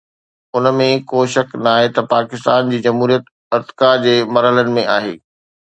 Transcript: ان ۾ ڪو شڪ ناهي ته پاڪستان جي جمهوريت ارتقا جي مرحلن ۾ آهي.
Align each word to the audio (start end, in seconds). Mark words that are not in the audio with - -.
ان 0.55 0.63
۾ 0.77 0.87
ڪو 1.09 1.19
شڪ 1.33 1.49
ناهي 1.67 1.87
ته 1.95 2.01
پاڪستان 2.13 2.71
جي 2.73 2.79
جمهوريت 2.87 3.23
ارتقا 3.59 3.91
جي 4.07 4.15
مرحلن 4.39 4.77
۾ 4.81 4.91
آهي. 4.99 5.15